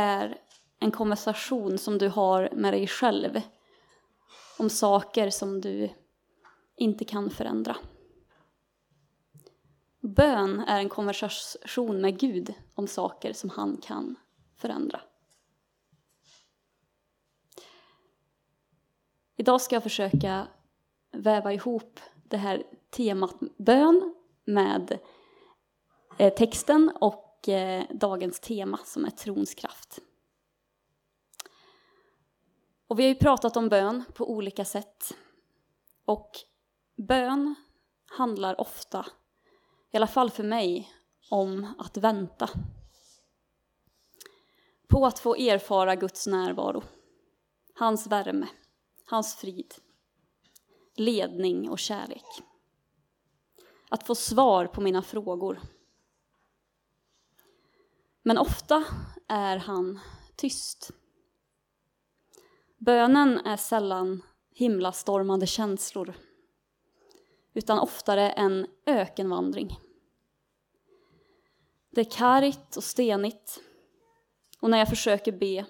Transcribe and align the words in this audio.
är 0.00 0.38
en 0.78 0.90
konversation 0.90 1.78
som 1.78 1.98
du 1.98 2.08
har 2.08 2.48
med 2.52 2.72
dig 2.72 2.86
själv 2.86 3.40
om 4.58 4.70
saker 4.70 5.30
som 5.30 5.60
du 5.60 5.90
inte 6.76 7.04
kan 7.04 7.30
förändra. 7.30 7.76
Bön 10.00 10.60
är 10.60 10.78
en 10.78 10.88
konversation 10.88 12.00
med 12.00 12.18
Gud 12.18 12.54
om 12.74 12.86
saker 12.86 13.32
som 13.32 13.50
han 13.50 13.76
kan 13.76 14.16
förändra. 14.56 15.00
Idag 19.36 19.60
ska 19.60 19.76
jag 19.76 19.82
försöka 19.82 20.46
väva 21.12 21.52
ihop 21.52 22.00
det 22.14 22.36
här 22.36 22.62
temat 22.90 23.36
bön 23.56 24.14
med 24.44 24.98
eh, 26.18 26.34
texten 26.34 26.92
och 27.00 27.29
eh, 27.48 27.84
dagens 27.90 28.40
tema 28.40 28.78
som 28.84 29.04
är 29.04 29.10
trons 29.10 29.54
kraft. 29.54 30.00
Och 32.86 32.98
vi 32.98 33.02
har 33.02 33.08
ju 33.08 33.14
pratat 33.14 33.56
om 33.56 33.68
bön 33.68 34.04
på 34.14 34.30
olika 34.30 34.64
sätt. 34.64 35.16
Och 36.04 36.30
bön 36.96 37.54
handlar 38.06 38.60
ofta, 38.60 39.06
i 39.90 39.96
alla 39.96 40.06
fall 40.06 40.30
för 40.30 40.44
mig, 40.44 40.92
om 41.30 41.66
att 41.78 41.96
vänta. 41.96 42.50
På 44.88 45.06
att 45.06 45.18
få 45.18 45.36
erfara 45.36 45.96
Guds 45.96 46.26
närvaro, 46.26 46.82
hans 47.74 48.06
värme, 48.06 48.48
hans 49.04 49.36
frid, 49.36 49.74
ledning 50.96 51.70
och 51.70 51.78
kärlek. 51.78 52.42
Att 53.88 54.06
få 54.06 54.14
svar 54.14 54.66
på 54.66 54.80
mina 54.80 55.02
frågor. 55.02 55.60
Men 58.30 58.38
ofta 58.38 58.84
är 59.28 59.56
han 59.56 60.00
tyst. 60.36 60.90
Bönen 62.78 63.38
är 63.38 63.56
sällan 63.56 64.22
himlastormande 64.54 65.46
känslor 65.46 66.14
utan 67.54 67.78
oftare 67.78 68.30
en 68.30 68.66
ökenvandring. 68.86 69.78
Det 71.90 72.00
är 72.00 72.10
kargt 72.10 72.76
och 72.76 72.84
stenigt 72.84 73.60
och 74.60 74.70
när 74.70 74.78
jag 74.78 74.88
försöker 74.88 75.32
be 75.32 75.66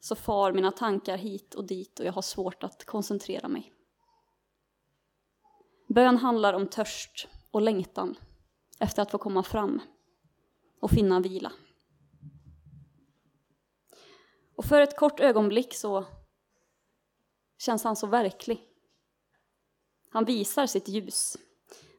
så 0.00 0.14
far 0.14 0.52
mina 0.52 0.72
tankar 0.72 1.16
hit 1.16 1.54
och 1.54 1.66
dit 1.66 2.00
och 2.00 2.06
jag 2.06 2.12
har 2.12 2.22
svårt 2.22 2.62
att 2.62 2.84
koncentrera 2.84 3.48
mig. 3.48 3.72
Bön 5.88 6.16
handlar 6.16 6.54
om 6.54 6.68
törst 6.68 7.28
och 7.50 7.62
längtan 7.62 8.18
efter 8.78 9.02
att 9.02 9.10
få 9.10 9.18
komma 9.18 9.42
fram 9.42 9.80
och 10.80 10.90
finna 10.90 11.20
vila. 11.20 11.52
Och 14.54 14.64
för 14.64 14.80
ett 14.80 14.96
kort 14.96 15.20
ögonblick 15.20 15.74
så 15.74 16.06
känns 17.58 17.84
han 17.84 17.96
så 17.96 18.06
verklig. 18.06 18.60
Han 20.10 20.24
visar 20.24 20.66
sitt 20.66 20.88
ljus, 20.88 21.36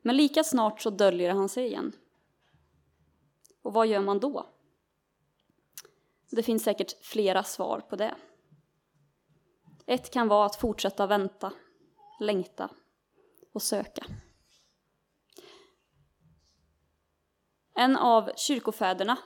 men 0.02 0.18
lika 0.18 0.44
snart 0.44 0.82
så 0.82 0.90
döljer 0.90 1.34
han 1.34 1.50
sig 1.50 1.66
igen. 1.66 1.92
Och 3.62 3.74
vad 3.74 3.88
gör 3.88 4.02
man 4.02 4.20
då? 4.20 4.50
Det 6.32 6.44
finns 6.44 6.64
säkert 6.64 7.06
flera 7.06 7.44
svar 7.44 7.80
på 7.80 7.96
det. 7.96 8.16
Ett 9.86 10.12
kan 10.12 10.28
vara 10.28 10.46
att 10.46 10.56
fortsätta 10.56 11.08
vänta, 11.08 11.54
längta 12.20 12.70
och 13.54 13.62
söka. 13.62 14.06
En 17.82 17.98
av 17.98 18.32
kyrkofäderna, 18.36 19.18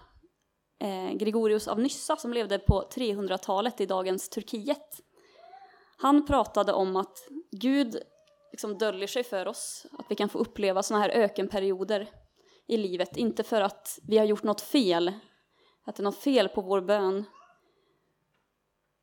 eh, 0.80 1.12
Gregorius 1.12 1.68
av 1.68 1.80
Nyssa, 1.80 2.16
som 2.16 2.34
levde 2.34 2.60
på 2.60 2.90
300-talet 2.96 3.82
i 3.82 3.86
dagens 3.86 4.30
Turkiet, 4.30 5.02
han 5.98 6.26
pratade 6.26 6.74
om 6.74 6.96
att 6.96 7.18
Gud 7.52 7.98
liksom 8.52 8.78
döljer 8.78 9.08
sig 9.08 9.24
för 9.24 9.48
oss, 9.48 9.86
att 10.00 10.06
vi 10.10 10.16
kan 10.16 10.30
få 10.30 10.38
uppleva 10.38 10.84
sådana 10.84 11.04
här 11.04 11.10
ökenperioder 11.10 12.10
i 12.68 12.78
livet, 12.78 13.18
inte 13.18 13.44
för 13.44 13.62
att 13.62 14.00
vi 14.04 14.18
har 14.18 14.26
gjort 14.26 14.44
något 14.44 14.62
fel, 14.62 15.14
att 15.86 15.96
det 15.96 16.02
är 16.02 16.06
något 16.06 16.24
fel 16.24 16.50
på 16.50 16.62
vår 16.62 16.82
bön, 16.82 17.24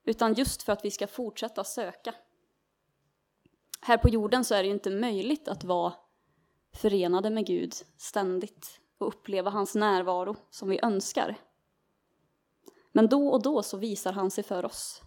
utan 0.05 0.35
just 0.35 0.63
för 0.63 0.73
att 0.73 0.85
vi 0.85 0.91
ska 0.91 1.07
fortsätta 1.07 1.65
söka. 1.65 2.15
Här 3.81 3.99
på 3.99 4.09
jorden 4.09 4.45
så 4.45 4.55
är 4.55 4.63
det 4.63 4.67
ju 4.67 4.75
inte 4.75 4.91
möjligt 4.91 5.49
att 5.49 5.65
vara 5.65 5.95
förenade 6.75 7.31
med 7.31 7.47
Gud 7.47 7.75
ständigt 7.99 8.82
och 9.03 9.09
uppleva 9.09 9.51
hans 9.51 9.75
närvaro 9.75 10.37
som 10.51 10.69
vi 10.69 10.81
önskar. 10.83 11.37
Men 12.93 13.09
då 13.09 13.29
och 13.29 13.43
då 13.43 13.63
så 13.63 13.77
visar 13.77 14.13
han 14.13 14.31
sig 14.31 14.45
för 14.45 14.65
oss. 14.65 15.03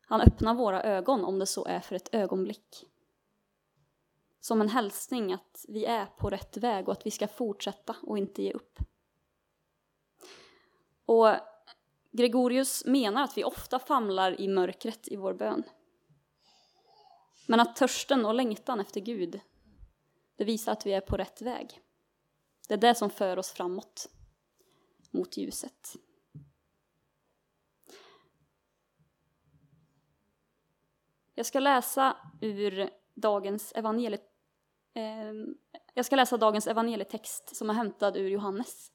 Han 0.00 0.20
öppnar 0.20 0.54
våra 0.54 0.82
ögon 0.82 1.24
om 1.24 1.38
det 1.38 1.46
så 1.46 1.64
är 1.64 1.80
för 1.80 1.96
ett 1.96 2.14
ögonblick. 2.14 2.84
Som 4.40 4.60
en 4.60 4.68
hälsning 4.68 5.32
att 5.32 5.64
vi 5.68 5.84
är 5.84 6.06
på 6.06 6.30
rätt 6.30 6.56
väg 6.56 6.88
och 6.88 6.92
att 6.92 7.06
vi 7.06 7.10
ska 7.10 7.28
fortsätta 7.28 7.96
och 8.02 8.18
inte 8.18 8.42
ge 8.42 8.52
upp. 8.52 8.78
Och 11.04 11.28
Gregorius 12.10 12.84
menar 12.84 13.22
att 13.22 13.36
vi 13.36 13.44
ofta 13.44 13.78
famlar 13.78 14.40
i 14.40 14.48
mörkret 14.48 15.08
i 15.08 15.16
vår 15.16 15.34
bön. 15.34 15.62
Men 17.46 17.60
att 17.60 17.76
törsten 17.76 18.26
och 18.26 18.34
längtan 18.34 18.80
efter 18.80 19.00
Gud, 19.00 19.40
det 20.36 20.44
visar 20.44 20.72
att 20.72 20.86
vi 20.86 20.92
är 20.92 21.00
på 21.00 21.16
rätt 21.16 21.42
väg. 21.42 21.80
Det 22.68 22.74
är 22.74 22.78
det 22.78 22.94
som 22.94 23.10
för 23.10 23.38
oss 23.38 23.50
framåt, 23.50 24.08
mot 25.10 25.36
ljuset. 25.36 25.94
Jag 31.34 31.46
ska 31.46 31.60
läsa 31.60 32.16
ur 32.40 32.90
dagens 33.14 33.72
evangeliet 33.72 34.22
ehm, 34.94 35.54
jag 35.94 36.04
ska 36.04 36.16
läsa 36.16 36.36
dagens 36.36 36.66
evangelietext 36.66 37.56
som 37.56 37.70
är 37.70 37.74
hämtad 37.74 38.16
ur 38.16 38.28
Johannes 38.28 38.92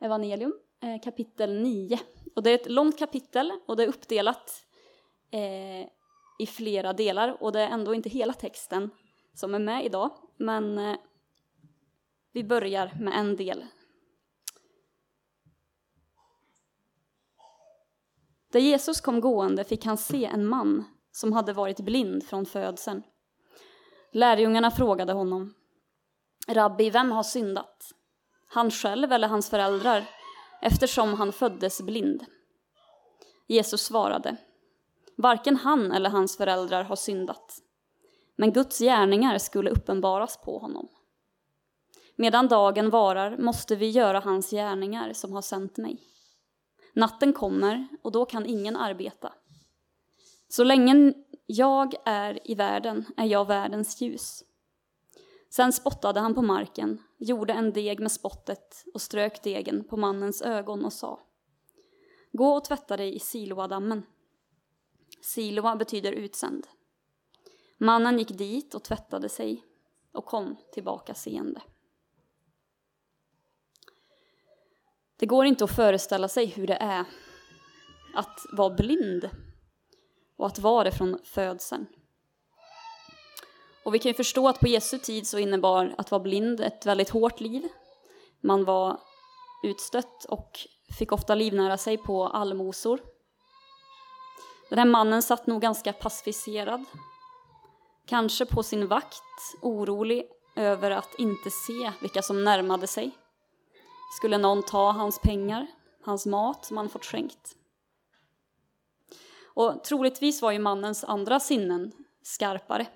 evangelium, 0.00 0.54
eh, 0.82 1.02
kapitel 1.02 1.62
9. 1.62 1.98
Och 2.36 2.42
det 2.42 2.50
är 2.50 2.54
ett 2.54 2.70
långt 2.70 2.98
kapitel 2.98 3.52
och 3.66 3.76
det 3.76 3.82
är 3.82 3.88
uppdelat 3.88 4.64
eh, 5.30 5.88
i 6.38 6.46
flera 6.46 6.92
delar 6.92 7.42
och 7.42 7.52
det 7.52 7.60
är 7.60 7.68
ändå 7.68 7.94
inte 7.94 8.08
hela 8.08 8.32
texten 8.32 8.90
som 9.34 9.54
är 9.54 9.58
med 9.58 9.84
idag, 9.84 10.10
men 10.36 10.78
eh, 10.78 10.96
vi 12.38 12.44
börjar 12.44 12.96
med 13.00 13.14
en 13.18 13.36
del. 13.36 13.66
Där 18.52 18.60
Jesus 18.60 19.00
kom 19.00 19.20
gående 19.20 19.64
fick 19.64 19.84
han 19.84 19.98
se 19.98 20.24
en 20.24 20.46
man 20.46 20.84
som 21.12 21.32
hade 21.32 21.52
varit 21.52 21.80
blind 21.80 22.24
från 22.24 22.46
födseln. 22.46 23.02
Lärjungarna 24.12 24.70
frågade 24.70 25.12
honom, 25.12 25.54
Rabbi, 26.48 26.90
vem 26.90 27.12
har 27.12 27.22
syndat? 27.22 27.92
Han 28.46 28.70
själv 28.70 29.12
eller 29.12 29.28
hans 29.28 29.50
föräldrar, 29.50 30.04
eftersom 30.62 31.14
han 31.14 31.32
föddes 31.32 31.82
blind? 31.82 32.24
Jesus 33.46 33.82
svarade, 33.82 34.36
varken 35.16 35.56
han 35.56 35.92
eller 35.92 36.10
hans 36.10 36.36
föräldrar 36.36 36.84
har 36.84 36.96
syndat, 36.96 37.58
men 38.36 38.52
Guds 38.52 38.78
gärningar 38.78 39.38
skulle 39.38 39.70
uppenbaras 39.70 40.36
på 40.36 40.58
honom. 40.58 40.88
Medan 42.20 42.48
dagen 42.48 42.90
varar 42.90 43.36
måste 43.38 43.76
vi 43.76 43.90
göra 43.90 44.20
hans 44.20 44.50
gärningar 44.50 45.12
som 45.12 45.32
har 45.32 45.42
sänt 45.42 45.76
mig. 45.76 46.02
Natten 46.94 47.32
kommer 47.32 47.88
och 48.02 48.12
då 48.12 48.24
kan 48.24 48.46
ingen 48.46 48.76
arbeta. 48.76 49.32
Så 50.48 50.64
länge 50.64 51.14
jag 51.46 51.94
är 52.04 52.50
i 52.50 52.54
världen 52.54 53.04
är 53.16 53.24
jag 53.24 53.46
världens 53.46 54.00
ljus. 54.00 54.44
Sen 55.50 55.72
spottade 55.72 56.20
han 56.20 56.34
på 56.34 56.42
marken, 56.42 57.02
gjorde 57.18 57.52
en 57.52 57.72
deg 57.72 58.00
med 58.00 58.12
spottet 58.12 58.84
och 58.94 59.02
strök 59.02 59.42
degen 59.42 59.84
på 59.84 59.96
mannens 59.96 60.42
ögon 60.42 60.84
och 60.84 60.92
sa 60.92 61.20
Gå 62.32 62.56
och 62.56 62.64
tvätta 62.64 62.96
dig 62.96 63.14
i 63.16 63.18
Siloadammen. 63.18 64.02
Siloa 65.22 65.76
betyder 65.76 66.12
utsänd. 66.12 66.66
Mannen 67.76 68.18
gick 68.18 68.38
dit 68.38 68.74
och 68.74 68.84
tvättade 68.84 69.28
sig 69.28 69.64
och 70.12 70.24
kom 70.24 70.56
tillbaka 70.72 71.14
seende. 71.14 71.62
Det 75.18 75.26
går 75.26 75.46
inte 75.46 75.64
att 75.64 75.76
föreställa 75.76 76.28
sig 76.28 76.46
hur 76.46 76.66
det 76.66 76.78
är 76.80 77.04
att 78.14 78.46
vara 78.52 78.74
blind 78.74 79.30
och 80.36 80.46
att 80.46 80.58
vara 80.58 80.84
det 80.84 80.92
från 80.92 81.18
födseln. 81.24 81.86
Och 83.84 83.94
vi 83.94 83.98
kan 83.98 84.10
ju 84.10 84.14
förstå 84.14 84.48
att 84.48 84.60
på 84.60 84.68
Jesu 84.68 84.98
tid 84.98 85.26
så 85.26 85.38
innebar 85.38 85.94
att 85.98 86.10
vara 86.10 86.22
blind 86.22 86.60
ett 86.60 86.86
väldigt 86.86 87.10
hårt 87.10 87.40
liv. 87.40 87.68
Man 88.40 88.64
var 88.64 89.00
utstött 89.62 90.24
och 90.24 90.58
fick 90.98 91.12
ofta 91.12 91.34
livnära 91.34 91.76
sig 91.76 91.96
på 91.96 92.26
allmosor. 92.26 93.00
Den 94.70 94.78
här 94.78 94.86
mannen 94.86 95.22
satt 95.22 95.46
nog 95.46 95.62
ganska 95.62 95.92
pacificerad, 95.92 96.84
kanske 98.06 98.46
på 98.46 98.62
sin 98.62 98.86
vakt, 98.86 99.22
orolig 99.62 100.24
över 100.56 100.90
att 100.90 101.18
inte 101.18 101.50
se 101.50 101.92
vilka 102.00 102.22
som 102.22 102.44
närmade 102.44 102.86
sig. 102.86 103.12
Skulle 104.16 104.38
någon 104.38 104.62
ta 104.62 104.90
hans 104.92 105.18
pengar? 105.18 105.66
hans 106.08 106.26
mat 106.26 106.64
som 106.64 106.76
han 106.76 106.88
fått 106.88 107.04
skänkt. 107.04 107.56
Och 109.44 109.84
troligtvis 109.84 110.42
var 110.42 110.52
ju 110.52 110.58
mannens 110.58 111.04
andra 111.04 111.40
sinnen 111.40 111.92
skarpare. 112.22 112.86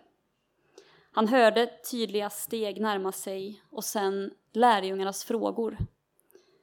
Han 1.13 1.29
hörde 1.29 1.67
tydliga 1.91 2.31
steg 2.31 2.81
närma 2.81 3.13
sig 3.13 3.63
och 3.71 3.85
sen 3.85 4.31
lärjungarnas 4.53 5.25
frågor 5.25 5.79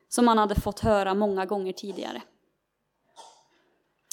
som 0.07 0.28
han 0.28 0.38
hade 0.38 0.56
fått 0.56 0.80
höra 0.80 1.13
många 1.13 1.45
gånger 1.45 1.74
tidigare. 1.74 2.22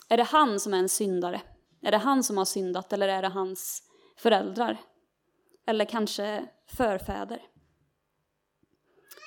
Är 0.08 0.16
det 0.16 0.22
han 0.22 0.60
som 0.60 0.74
är 0.74 0.78
en 0.78 0.88
syndare? 0.88 1.42
Är 1.82 1.90
det 1.90 1.98
han 1.98 2.22
som 2.22 2.38
har 2.38 2.44
syndat 2.44 2.92
eller 2.92 3.08
är 3.08 3.22
det 3.22 3.28
hans 3.28 3.82
föräldrar? 4.16 4.76
Eller 5.66 5.84
kanske 5.84 6.48
förfäder? 6.66 7.42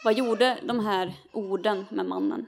Vad 0.03 0.13
gjorde 0.13 0.59
de 0.63 0.79
här 0.79 1.13
orden 1.33 1.85
med 1.89 2.05
mannen? 2.05 2.45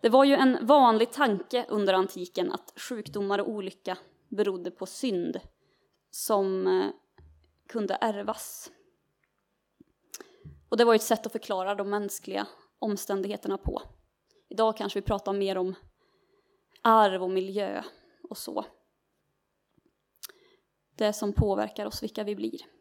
Det 0.00 0.08
var 0.08 0.24
ju 0.24 0.34
en 0.34 0.66
vanlig 0.66 1.12
tanke 1.12 1.66
under 1.68 1.94
antiken 1.94 2.52
att 2.52 2.72
sjukdomar 2.76 3.38
och 3.38 3.48
olycka 3.48 3.98
berodde 4.28 4.70
på 4.70 4.86
synd 4.86 5.40
som 6.10 6.66
eh, 6.66 6.90
kunde 7.68 7.94
ärvas. 7.94 8.70
Och 10.68 10.76
det 10.76 10.84
var 10.84 10.94
ett 10.94 11.02
sätt 11.02 11.26
att 11.26 11.32
förklara 11.32 11.74
de 11.74 11.90
mänskliga 11.90 12.46
omständigheterna 12.78 13.58
på. 13.58 13.82
Idag 14.48 14.76
kanske 14.76 15.00
vi 15.00 15.06
pratar 15.06 15.32
mer 15.32 15.58
om 15.58 15.74
arv 16.82 17.22
och 17.22 17.30
miljö 17.30 17.82
och 18.28 18.38
så. 18.38 18.64
Det 20.96 21.12
som 21.12 21.32
påverkar 21.32 21.86
oss, 21.86 22.02
vilka 22.02 22.24
vi 22.24 22.36
blir. 22.36 22.75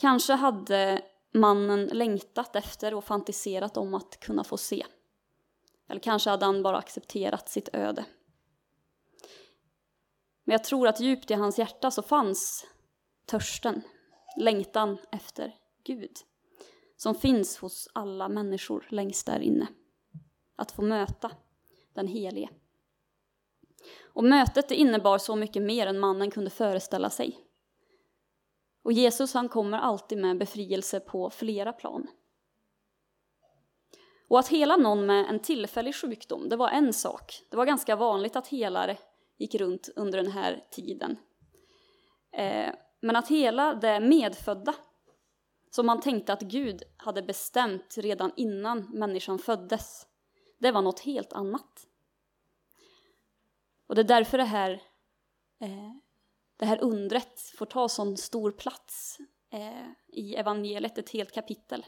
Kanske 0.00 0.32
hade 0.32 1.02
mannen 1.32 1.86
längtat 1.86 2.56
efter 2.56 2.94
och 2.94 3.04
fantiserat 3.04 3.76
om 3.76 3.94
att 3.94 4.20
kunna 4.20 4.44
få 4.44 4.56
se. 4.56 4.86
Eller 5.88 6.00
kanske 6.00 6.30
hade 6.30 6.46
han 6.46 6.62
bara 6.62 6.78
accepterat 6.78 7.48
sitt 7.48 7.68
öde. 7.72 8.04
Men 10.44 10.52
jag 10.52 10.64
tror 10.64 10.88
att 10.88 11.00
djupt 11.00 11.30
i 11.30 11.34
hans 11.34 11.58
hjärta 11.58 11.90
så 11.90 12.02
fanns 12.02 12.66
törsten, 13.26 13.82
längtan 14.36 14.98
efter 15.10 15.54
Gud 15.84 16.16
som 16.96 17.14
finns 17.14 17.58
hos 17.58 17.88
alla 17.92 18.28
människor 18.28 18.86
längst 18.90 19.26
där 19.26 19.40
inne. 19.40 19.66
Att 20.56 20.72
få 20.72 20.82
möta 20.82 21.30
den 21.94 22.06
helige. 22.06 22.48
Och 24.02 24.24
mötet 24.24 24.68
det 24.68 24.74
innebar 24.74 25.18
så 25.18 25.36
mycket 25.36 25.62
mer 25.62 25.86
än 25.86 25.98
mannen 25.98 26.30
kunde 26.30 26.50
föreställa 26.50 27.10
sig. 27.10 27.49
Och 28.82 28.92
Jesus 28.92 29.34
han 29.34 29.48
kommer 29.48 29.78
alltid 29.78 30.18
med 30.18 30.38
befrielse 30.38 31.00
på 31.00 31.30
flera 31.30 31.72
plan. 31.72 32.06
Och 34.28 34.38
att 34.38 34.48
hela 34.48 34.76
någon 34.76 35.06
med 35.06 35.26
en 35.26 35.40
tillfällig 35.40 35.94
sjukdom, 35.94 36.48
det 36.48 36.56
var 36.56 36.68
en 36.68 36.92
sak. 36.92 37.42
Det 37.50 37.56
var 37.56 37.66
ganska 37.66 37.96
vanligt 37.96 38.36
att 38.36 38.48
helare 38.48 38.98
gick 39.38 39.54
runt 39.54 39.88
under 39.96 40.22
den 40.22 40.32
här 40.32 40.64
tiden. 40.70 41.16
Eh, 42.32 42.74
men 43.00 43.16
att 43.16 43.28
hela 43.28 43.74
det 43.74 44.00
medfödda, 44.00 44.74
som 45.70 45.86
man 45.86 46.00
tänkte 46.00 46.32
att 46.32 46.40
Gud 46.42 46.82
hade 46.96 47.22
bestämt 47.22 47.94
redan 47.98 48.32
innan 48.36 48.80
människan 48.80 49.38
föddes, 49.38 50.06
det 50.58 50.72
var 50.72 50.82
något 50.82 51.00
helt 51.00 51.32
annat. 51.32 51.86
Och 53.86 53.94
det 53.94 54.00
är 54.00 54.04
därför 54.04 54.38
det 54.38 54.44
här, 54.44 54.72
eh, 55.60 55.92
det 56.60 56.66
här 56.66 56.82
undret 56.82 57.40
får 57.40 57.66
ta 57.66 57.88
sån 57.88 58.16
stor 58.16 58.52
plats 58.52 59.18
eh, 59.50 59.90
i 60.06 60.34
evangeliet, 60.34 60.98
ett 60.98 61.10
helt 61.10 61.32
kapitel. 61.32 61.86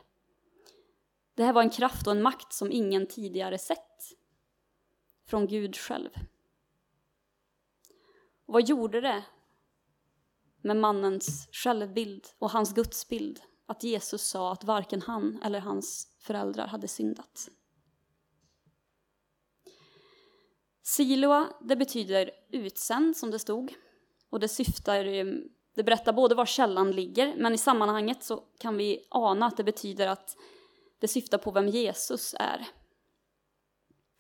Det 1.35 1.45
här 1.45 1.53
var 1.53 1.63
en 1.63 1.71
kraft 1.71 2.07
och 2.07 2.13
en 2.13 2.23
makt 2.23 2.53
som 2.53 2.73
ingen 2.73 3.07
tidigare 3.07 3.59
sett 3.59 4.03
från 5.27 5.47
Gud 5.47 5.77
själv. 5.77 6.11
Och 8.47 8.55
vad 8.55 8.69
gjorde 8.69 9.01
det 9.01 9.25
med 10.61 10.77
mannens 10.77 11.49
självbild 11.53 12.27
och 12.39 12.51
hans 12.51 12.75
gudsbild 12.75 13.41
att 13.67 13.83
Jesus 13.83 14.23
sa 14.23 14.53
att 14.53 14.65
varken 14.65 15.03
han 15.03 15.43
eller 15.43 15.61
hans 15.61 16.17
föräldrar 16.19 16.67
hade 16.67 16.89
syndat? 16.89 17.49
Siloa, 20.83 21.53
det 21.61 21.77
betyder 21.77 22.31
utsänd 22.51 23.17
som 23.17 23.31
det 23.31 23.39
stod. 23.39 23.75
Och 24.33 24.41
det 24.41 24.49
syftar, 24.49 25.05
det 25.75 25.83
berättar 25.83 26.13
både 26.13 26.35
var 26.35 26.47
källan 26.47 26.91
ligger, 26.91 27.35
men 27.37 27.55
i 27.55 27.59
sammanhanget 27.59 28.23
så 28.23 28.43
kan 28.59 28.77
vi 28.77 29.07
ana 29.09 29.47
att 29.47 29.57
det 29.57 29.65
betyder 29.65 30.07
att 30.07 30.37
det 30.99 31.09
syftar 31.09 31.39
på 31.39 31.51
vem 31.51 31.69
Jesus 31.69 32.35
är. 32.39 32.67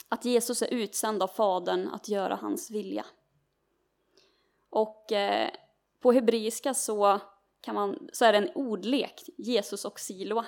Att 0.09 0.25
Jesus 0.25 0.62
är 0.62 0.67
utsänd 0.67 1.23
av 1.23 1.29
Fadern 1.29 1.88
att 1.88 2.09
göra 2.09 2.35
hans 2.35 2.70
vilja. 2.70 3.06
Och 4.70 5.12
eh, 5.12 5.50
på 6.00 6.12
hebreiska 6.12 6.75
så, 6.75 7.20
kan 7.61 7.75
man, 7.75 8.08
så 8.12 8.25
är 8.25 8.32
det 8.32 8.38
en 8.38 8.50
ordlek, 8.55 9.23
Jesus 9.38 9.85
och 9.85 10.00
Siloa. 10.00 10.47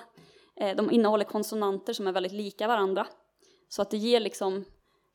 Eh, 0.55 0.75
de 0.75 0.91
innehåller 0.91 1.25
konsonanter 1.25 1.93
som 1.93 2.07
är 2.07 2.11
väldigt 2.11 2.31
lika 2.31 2.67
varandra. 2.67 3.07
Så 3.69 3.81
att 3.81 3.91
det 3.91 3.97
ger 3.97 4.19
liksom, 4.19 4.65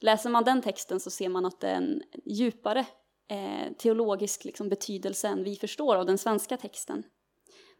läser 0.00 0.30
man 0.30 0.44
den 0.44 0.62
texten 0.62 1.00
så 1.00 1.10
ser 1.10 1.28
man 1.28 1.46
att 1.46 1.60
det 1.60 1.68
är 1.68 1.76
en 1.76 2.02
djupare 2.24 2.86
eh, 3.30 3.72
teologisk 3.72 4.44
liksom, 4.44 4.68
betydelse 4.68 5.28
än 5.28 5.44
vi 5.44 5.56
förstår 5.56 5.96
av 5.96 6.06
den 6.06 6.18
svenska 6.18 6.56
texten. 6.56 7.02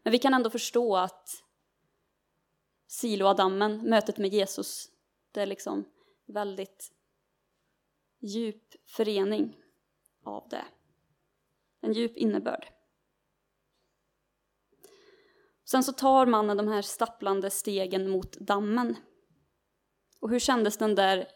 Men 0.03 0.11
vi 0.11 0.19
kan 0.19 0.33
ändå 0.33 0.49
förstå 0.49 0.97
att 0.97 1.29
Siloadammen, 2.87 3.89
mötet 3.89 4.17
med 4.17 4.33
Jesus, 4.33 4.89
det 5.31 5.41
är 5.41 5.45
liksom 5.45 5.85
väldigt 6.25 6.91
djup 8.19 8.75
förening 8.85 9.57
av 10.23 10.47
det. 10.49 10.65
En 11.81 11.93
djup 11.93 12.17
innebörd. 12.17 12.67
Sen 15.63 15.83
så 15.83 15.93
tar 15.93 16.25
mannen 16.25 16.57
de 16.57 16.67
här 16.67 16.81
stapplande 16.81 17.49
stegen 17.49 18.09
mot 18.09 18.33
dammen. 18.33 18.95
Och 20.19 20.29
hur 20.29 20.39
kändes 20.39 20.77
den 20.77 20.95
där 20.95 21.27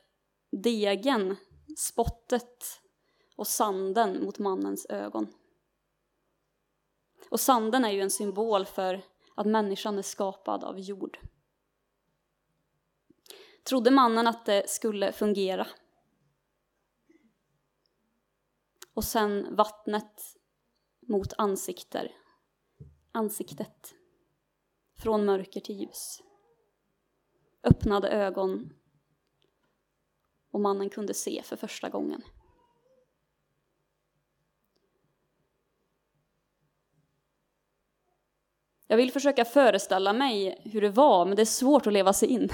degen, 0.52 1.36
spottet 1.78 2.82
och 3.36 3.48
sanden 3.48 4.24
mot 4.24 4.40
mannens 4.40 4.86
ögon? 4.90 5.28
Och 7.30 7.40
sanden 7.40 7.86
är 7.86 7.92
ju 7.92 8.02
en 8.02 8.10
symbol 8.10 8.66
för 8.66 9.02
att 9.36 9.46
människan 9.46 9.98
är 9.98 10.02
skapad 10.02 10.64
av 10.64 10.80
jord. 10.80 11.20
Trodde 13.64 13.92
mannen 13.92 14.28
att 14.28 14.46
det 14.46 14.70
skulle 14.70 15.12
fungera? 15.12 15.68
Och 18.94 19.04
sen 19.04 19.56
vattnet 19.56 20.38
mot 21.00 21.34
ansikter, 21.38 22.12
ansiktet. 23.12 23.96
Från 24.98 25.26
mörker 25.26 25.60
till 25.60 25.76
ljus. 25.76 26.22
Öppnade 27.64 28.10
ögon 28.10 28.74
och 30.52 30.62
mannen 30.62 30.90
kunde 30.90 31.14
se 31.14 31.42
för 31.44 31.56
första 31.56 31.90
gången. 31.90 32.22
Jag 38.88 38.98
vill 38.98 39.12
försöka 39.12 39.46
föreställa 39.46 40.14
mig 40.14 40.62
hur 40.64 40.82
det 40.82 40.90
var, 40.90 41.26
men 41.26 41.36
det 41.36 41.42
är 41.42 41.46
svårt 41.46 41.88
att 41.88 41.94
leva 41.94 42.14
sig 42.14 42.30
in. 42.30 42.50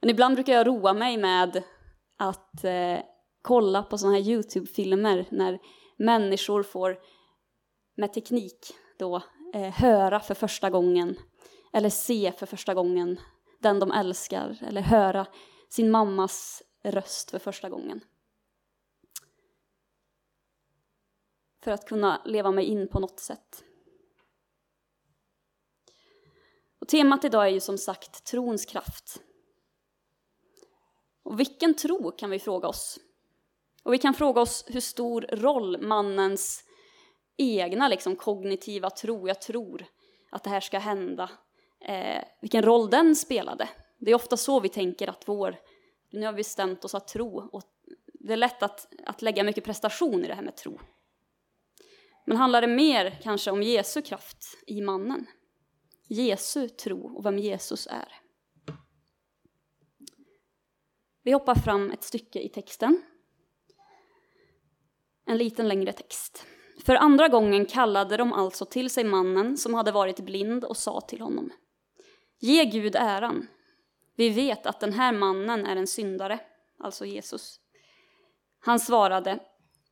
Men 0.00 0.10
ibland 0.10 0.34
brukar 0.34 0.52
jag 0.52 0.66
roa 0.66 0.92
mig 0.92 1.16
med 1.16 1.62
att 2.18 2.64
eh, 2.64 2.98
kolla 3.42 3.82
på 3.82 3.98
sådana 3.98 4.16
här 4.16 4.24
Youtube-filmer 4.24 5.26
när 5.30 5.58
människor 5.98 6.62
får 6.62 6.98
med 7.96 8.12
teknik 8.12 8.74
då 8.98 9.22
eh, 9.54 9.70
höra 9.72 10.20
för 10.20 10.34
första 10.34 10.70
gången 10.70 11.16
eller 11.72 11.90
se 11.90 12.32
för 12.32 12.46
första 12.46 12.74
gången 12.74 13.20
den 13.60 13.78
de 13.78 13.90
älskar 13.90 14.58
eller 14.62 14.80
höra 14.80 15.26
sin 15.68 15.90
mammas 15.90 16.62
röst 16.84 17.30
för 17.30 17.38
första 17.38 17.68
gången. 17.68 18.00
För 21.62 21.70
att 21.70 21.88
kunna 21.88 22.22
leva 22.24 22.50
mig 22.50 22.64
in 22.64 22.88
på 22.88 23.00
något 23.00 23.20
sätt. 23.20 23.64
Och 26.79 26.79
temat 26.90 27.24
idag 27.24 27.44
är 27.44 27.48
ju 27.48 27.60
som 27.60 27.78
sagt 27.78 28.24
trons 28.24 28.66
kraft. 28.66 29.20
Och 31.22 31.40
vilken 31.40 31.74
tro 31.74 32.10
kan 32.10 32.30
vi 32.30 32.38
fråga 32.38 32.68
oss? 32.68 32.98
Och 33.82 33.92
vi 33.92 33.98
kan 33.98 34.14
fråga 34.14 34.40
oss 34.40 34.64
hur 34.68 34.80
stor 34.80 35.20
roll 35.32 35.82
mannens 35.82 36.64
egna 37.36 37.88
liksom, 37.88 38.16
kognitiva 38.16 38.90
tro, 38.90 39.28
jag 39.28 39.40
tror 39.40 39.86
att 40.30 40.44
det 40.44 40.50
här 40.50 40.60
ska 40.60 40.78
hända, 40.78 41.30
eh, 41.80 42.24
vilken 42.40 42.62
roll 42.62 42.90
den 42.90 43.16
spelade. 43.16 43.68
Det 43.98 44.10
är 44.10 44.14
ofta 44.14 44.36
så 44.36 44.60
vi 44.60 44.68
tänker 44.68 45.08
att 45.08 45.22
vår, 45.28 45.56
nu 46.10 46.26
har 46.26 46.32
vi 46.32 46.36
bestämt 46.36 46.84
oss 46.84 46.94
att 46.94 47.08
tro 47.08 47.48
och 47.52 47.62
det 48.04 48.32
är 48.32 48.36
lätt 48.36 48.62
att, 48.62 48.92
att 49.06 49.22
lägga 49.22 49.44
mycket 49.44 49.64
prestation 49.64 50.24
i 50.24 50.28
det 50.28 50.34
här 50.34 50.42
med 50.42 50.56
tro. 50.56 50.80
Men 52.26 52.36
handlar 52.36 52.60
det 52.60 52.66
mer 52.66 53.20
kanske 53.22 53.50
om 53.50 53.62
Jesu 53.62 54.02
kraft 54.02 54.44
i 54.66 54.80
mannen? 54.80 55.26
Jesu 56.10 56.68
tro 56.68 57.16
och 57.16 57.26
vem 57.26 57.38
Jesus 57.38 57.86
är. 57.90 58.14
Vi 61.22 61.32
hoppar 61.32 61.54
fram 61.54 61.90
ett 61.90 62.02
stycke 62.02 62.40
i 62.40 62.48
texten. 62.48 63.02
En 65.26 65.38
liten 65.38 65.68
längre 65.68 65.92
text. 65.92 66.46
För 66.84 66.94
andra 66.94 67.28
gången 67.28 67.66
kallade 67.66 68.16
de 68.16 68.32
alltså 68.32 68.64
till 68.64 68.90
sig 68.90 69.04
mannen 69.04 69.56
som 69.56 69.74
hade 69.74 69.92
varit 69.92 70.20
blind 70.20 70.64
och 70.64 70.76
sa 70.76 71.00
till 71.00 71.20
honom. 71.20 71.50
Ge 72.38 72.64
Gud 72.64 72.96
äran. 72.96 73.46
Vi 74.16 74.30
vet 74.30 74.66
att 74.66 74.80
den 74.80 74.92
här 74.92 75.12
mannen 75.12 75.66
är 75.66 75.76
en 75.76 75.86
syndare, 75.86 76.40
alltså 76.78 77.06
Jesus. 77.06 77.60
Han 78.60 78.80
svarade, 78.80 79.38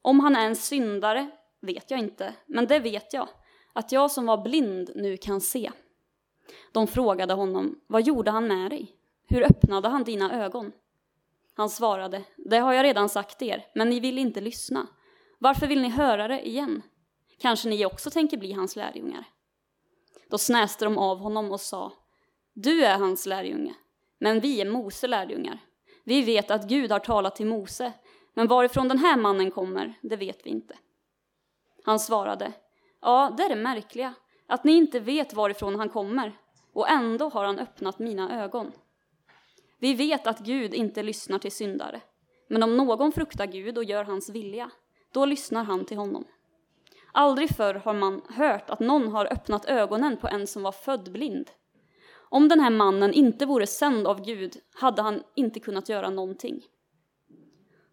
om 0.02 0.20
han 0.20 0.36
är 0.36 0.46
en 0.46 0.56
syndare 0.56 1.30
vet 1.60 1.90
jag 1.90 2.00
inte, 2.00 2.34
men 2.46 2.66
det 2.66 2.78
vet 2.78 3.12
jag, 3.12 3.28
att 3.72 3.92
jag 3.92 4.10
som 4.10 4.26
var 4.26 4.42
blind 4.42 4.90
nu 4.94 5.16
kan 5.16 5.40
se. 5.40 5.72
De 6.72 6.86
frågade 6.86 7.34
honom, 7.34 7.80
vad 7.86 8.02
gjorde 8.02 8.30
han 8.30 8.46
med 8.46 8.70
dig? 8.70 8.94
Hur 9.28 9.42
öppnade 9.42 9.88
han 9.88 10.04
dina 10.04 10.44
ögon? 10.44 10.72
Han 11.54 11.70
svarade, 11.70 12.24
det 12.36 12.58
har 12.58 12.72
jag 12.72 12.84
redan 12.84 13.08
sagt 13.08 13.42
er, 13.42 13.66
men 13.74 13.90
ni 13.90 14.00
vill 14.00 14.18
inte 14.18 14.40
lyssna. 14.40 14.86
Varför 15.38 15.66
vill 15.66 15.82
ni 15.82 15.88
höra 15.88 16.28
det 16.28 16.48
igen? 16.48 16.82
Kanske 17.38 17.68
ni 17.68 17.86
också 17.86 18.10
tänker 18.10 18.36
bli 18.36 18.52
hans 18.52 18.76
lärjungar? 18.76 19.24
Då 20.30 20.38
snäste 20.38 20.84
de 20.84 20.98
av 20.98 21.18
honom 21.18 21.52
och 21.52 21.60
sa, 21.60 21.92
du 22.54 22.84
är 22.84 22.98
hans 22.98 23.26
lärjunge, 23.26 23.74
men 24.18 24.40
vi 24.40 24.60
är 24.60 24.70
Mose 24.70 25.06
lärjungar. 25.06 25.58
Vi 26.04 26.22
vet 26.22 26.50
att 26.50 26.68
Gud 26.68 26.92
har 26.92 26.98
talat 26.98 27.36
till 27.36 27.46
Mose, 27.46 27.92
men 28.34 28.46
varifrån 28.46 28.88
den 28.88 28.98
här 28.98 29.16
mannen 29.16 29.50
kommer, 29.50 29.94
det 30.02 30.16
vet 30.16 30.46
vi 30.46 30.50
inte. 30.50 30.78
Han 31.84 32.00
svarade, 32.00 32.52
ja, 33.00 33.34
det 33.36 33.42
är 33.42 33.48
det 33.48 33.56
märkliga, 33.56 34.14
att 34.48 34.64
ni 34.64 34.72
inte 34.72 35.00
vet 35.00 35.34
varifrån 35.34 35.74
han 35.74 35.88
kommer, 35.88 36.38
och 36.72 36.88
ändå 36.88 37.28
har 37.28 37.44
han 37.44 37.58
öppnat 37.58 37.98
mina 37.98 38.44
ögon. 38.44 38.72
Vi 39.78 39.94
vet 39.94 40.26
att 40.26 40.38
Gud 40.38 40.74
inte 40.74 41.02
lyssnar 41.02 41.38
till 41.38 41.52
syndare, 41.52 42.00
men 42.48 42.62
om 42.62 42.76
någon 42.76 43.12
fruktar 43.12 43.46
Gud 43.46 43.78
och 43.78 43.84
gör 43.84 44.04
hans 44.04 44.30
vilja, 44.30 44.70
då 45.12 45.24
lyssnar 45.24 45.64
han 45.64 45.84
till 45.84 45.96
honom. 45.96 46.24
Aldrig 47.12 47.56
förr 47.56 47.74
har 47.74 47.94
man 47.94 48.22
hört 48.28 48.70
att 48.70 48.80
någon 48.80 49.08
har 49.08 49.32
öppnat 49.32 49.64
ögonen 49.64 50.16
på 50.16 50.28
en 50.28 50.46
som 50.46 50.62
var 50.62 50.72
född 50.72 51.12
blind. 51.12 51.50
Om 52.30 52.48
den 52.48 52.60
här 52.60 52.70
mannen 52.70 53.12
inte 53.12 53.46
vore 53.46 53.66
sänd 53.66 54.06
av 54.06 54.24
Gud 54.24 54.56
hade 54.74 55.02
han 55.02 55.22
inte 55.34 55.60
kunnat 55.60 55.88
göra 55.88 56.10
någonting. 56.10 56.62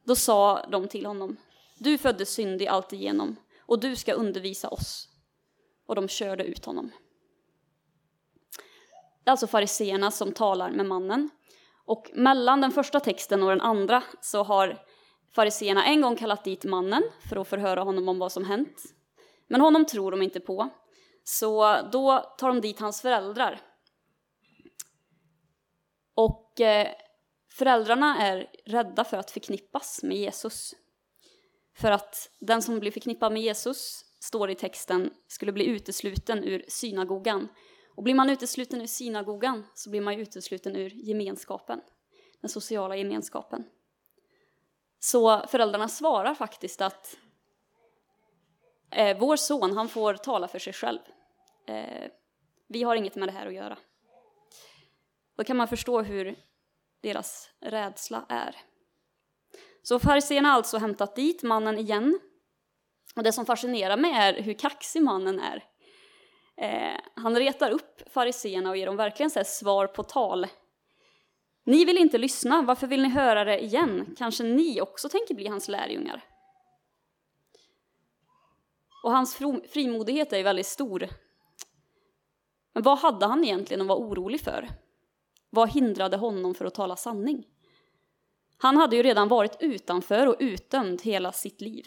Då 0.04 0.16
sa 0.16 0.66
de 0.72 0.88
till 0.88 1.06
honom, 1.06 1.38
du 1.80 1.98
föddes 1.98 2.30
syndig 2.30 2.68
alltigenom 2.68 3.36
och 3.60 3.80
du 3.80 3.96
ska 3.96 4.14
undervisa 4.14 4.70
oss. 4.70 5.15
Och 5.86 5.96
de 5.96 6.08
körde 6.08 6.44
ut 6.44 6.66
honom. 6.66 6.92
Det 9.24 9.30
är 9.30 9.32
alltså 9.32 9.48
fariseerna 9.48 10.12
som 10.12 10.32
talar 10.32 10.72
med 10.72 10.86
mannen. 10.86 11.30
Och 11.86 12.12
mellan 12.14 12.62
den 12.62 12.72
första 12.72 13.00
texten 13.00 13.44
och 13.44 13.50
den 13.50 13.62
andra 13.62 14.04
så 14.22 14.44
har 14.44 14.86
fariseerna 15.36 15.86
en 15.86 16.02
gång 16.02 16.16
kallat 16.16 16.44
dit 16.44 16.64
mannen 16.64 17.04
för 17.30 17.36
att 17.36 17.48
förhöra 17.48 17.82
honom 17.82 18.10
om 18.10 18.20
vad 18.20 18.32
som 18.32 18.46
hänt. 18.46 18.84
Men 19.48 19.62
honom 19.62 19.86
tror 19.86 20.12
de 20.12 20.22
inte 20.22 20.40
på. 20.40 20.70
Så 21.24 21.82
då 21.92 22.36
tar 22.38 22.48
de 22.48 22.62
dit 22.62 22.80
hans 22.80 23.02
föräldrar. 23.02 23.62
Och 26.16 26.62
eh, 26.62 26.88
föräldrarna 27.50 28.18
är 28.18 28.48
rädda 28.66 29.04
för 29.04 29.18
att 29.18 29.32
förknippas 29.32 30.04
med 30.04 30.18
Jesus. 30.18 30.74
För 31.78 31.92
att 31.92 32.30
den 32.40 32.62
som 32.62 32.80
blir 32.80 32.92
förknippad 32.92 33.34
med 33.34 33.42
Jesus, 33.42 34.05
står 34.20 34.50
i 34.50 34.56
texten, 34.56 35.14
skulle 35.28 35.52
bli 35.52 35.66
utesluten 35.66 36.44
ur 36.44 36.66
synagogan. 36.68 37.48
Och 37.96 38.04
blir 38.04 38.16
man 38.16 38.30
utesluten 38.30 38.82
ur 38.82 38.88
synagogan 38.88 39.64
så 39.74 39.90
blir 39.90 40.02
man 40.02 40.20
utesluten 40.20 40.76
ur 40.76 40.90
gemenskapen, 40.90 41.82
den 42.42 42.50
sociala 42.50 42.96
gemenskapen. 42.96 43.64
Så 45.00 45.48
föräldrarna 45.48 45.88
svarar 45.88 46.34
faktiskt 46.34 46.82
att 46.82 47.18
eh, 48.92 49.18
vår 49.20 49.36
son, 49.36 49.72
han 49.72 49.90
får 49.90 50.14
tala 50.14 50.48
för 50.48 50.60
sig 50.60 50.74
själv. 50.74 51.00
Eh, 51.68 52.12
vi 52.68 52.84
har 52.84 52.96
inget 52.96 53.16
med 53.16 53.28
det 53.28 53.32
här 53.32 53.48
att 53.48 53.54
göra. 53.54 53.78
Då 55.36 55.44
kan 55.44 55.58
man 55.58 55.68
förstå 55.68 56.02
hur 56.02 56.36
deras 57.02 57.50
rädsla 57.60 58.26
är. 58.30 58.56
Så 59.82 60.00
fariséerna 60.00 60.48
har 60.48 60.56
alltså 60.56 60.78
hämtat 60.78 61.16
dit 61.16 61.44
mannen 61.44 61.78
igen. 61.78 62.20
Och 63.16 63.24
det 63.24 63.32
som 63.32 63.46
fascinerar 63.46 63.98
mig 63.98 64.12
är 64.12 64.42
hur 64.42 64.54
kaxig 64.54 65.04
mannen 65.04 65.40
är. 65.40 65.64
Eh, 66.58 67.00
han 67.16 67.36
retar 67.36 67.72
upp 67.72 68.02
fariséerna 68.14 68.70
och 68.70 68.78
ger 68.78 68.86
dem 68.86 68.98
verkligen 68.98 69.30
så 69.30 69.44
svar 69.44 69.88
på 69.88 70.04
tal. 70.04 70.48
Ni 71.64 71.86
vill 71.86 71.98
inte 71.98 72.18
lyssna, 72.18 72.62
varför 72.62 72.88
vill 72.88 73.02
ni 73.02 73.10
höra 73.10 73.44
det 73.44 73.64
igen? 73.64 74.16
Kanske 74.18 74.44
ni 74.44 74.82
också 74.82 75.10
tänker 75.10 75.36
bli 75.36 75.48
hans 75.48 75.68
lärjungar? 75.68 76.24
Och 79.04 79.12
hans 79.12 79.36
frimodighet 79.70 80.34
är 80.34 80.44
väldigt 80.44 80.68
stor. 80.68 81.10
Men 82.74 82.84
vad 82.84 82.98
hade 82.98 83.26
han 83.26 83.44
egentligen 83.44 83.82
att 83.82 83.88
vara 83.88 84.00
orolig 84.00 84.42
för? 84.42 84.70
Vad 85.50 85.70
hindrade 85.70 86.18
honom 86.18 86.56
för 86.56 86.66
att 86.66 86.76
tala 86.76 86.96
sanning? 86.96 87.46
Han 88.58 88.78
hade 88.78 88.96
ju 88.96 89.04
redan 89.04 89.28
varit 89.28 89.58
utanför 89.60 90.28
och 90.28 90.36
utdömd 90.40 91.02
hela 91.02 91.32
sitt 91.32 91.62
liv. 91.62 91.86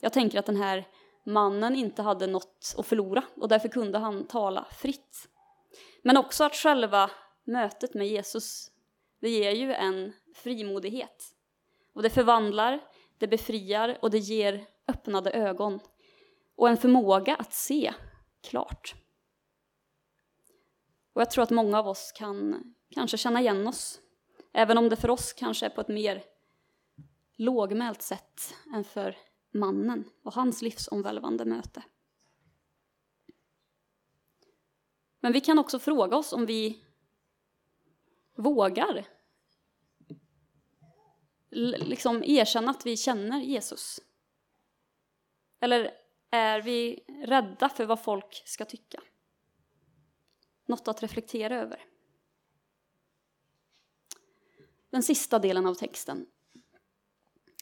Jag 0.00 0.12
tänker 0.12 0.38
att 0.38 0.46
den 0.46 0.56
här 0.56 0.88
mannen 1.24 1.76
inte 1.76 2.02
hade 2.02 2.26
något 2.26 2.74
att 2.78 2.86
förlora 2.86 3.24
och 3.36 3.48
därför 3.48 3.68
kunde 3.68 3.98
han 3.98 4.26
tala 4.26 4.66
fritt. 4.70 5.28
Men 6.02 6.16
också 6.16 6.44
att 6.44 6.54
själva 6.54 7.10
mötet 7.44 7.94
med 7.94 8.08
Jesus, 8.08 8.70
det 9.20 9.30
ger 9.30 9.50
ju 9.50 9.72
en 9.72 10.12
frimodighet. 10.34 11.24
Och 11.94 12.02
det 12.02 12.10
förvandlar, 12.10 12.80
det 13.18 13.28
befriar 13.28 13.98
och 14.02 14.10
det 14.10 14.18
ger 14.18 14.66
öppnade 14.88 15.30
ögon 15.30 15.80
och 16.56 16.68
en 16.68 16.76
förmåga 16.76 17.36
att 17.36 17.52
se 17.52 17.92
klart. 18.42 18.94
Och 21.12 21.20
jag 21.20 21.30
tror 21.30 21.42
att 21.42 21.50
många 21.50 21.78
av 21.78 21.88
oss 21.88 22.12
kan 22.12 22.64
kanske 22.90 23.16
känna 23.16 23.40
igen 23.40 23.66
oss 23.66 24.00
Även 24.56 24.78
om 24.78 24.88
det 24.88 24.96
för 24.96 25.10
oss 25.10 25.32
kanske 25.32 25.66
är 25.66 25.70
på 25.70 25.80
ett 25.80 25.88
mer 25.88 26.24
lågmält 27.36 28.02
sätt 28.02 28.54
än 28.74 28.84
för 28.84 29.16
mannen 29.54 30.10
och 30.22 30.34
hans 30.34 30.62
livsomvälvande 30.62 31.44
möte. 31.44 31.82
Men 35.20 35.32
vi 35.32 35.40
kan 35.40 35.58
också 35.58 35.78
fråga 35.78 36.16
oss 36.16 36.32
om 36.32 36.46
vi 36.46 36.84
vågar 38.34 39.06
liksom 41.50 42.24
erkänna 42.24 42.70
att 42.70 42.86
vi 42.86 42.96
känner 42.96 43.40
Jesus. 43.40 44.00
Eller 45.60 45.90
är 46.30 46.62
vi 46.62 47.04
rädda 47.24 47.68
för 47.68 47.86
vad 47.86 48.02
folk 48.02 48.42
ska 48.46 48.64
tycka? 48.64 49.02
Något 50.66 50.88
att 50.88 51.02
reflektera 51.02 51.60
över 51.60 51.84
den 54.90 55.02
sista 55.02 55.38
delen 55.38 55.66
av 55.66 55.74
texten. 55.74 56.26